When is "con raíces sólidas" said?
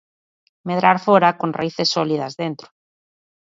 1.39-2.33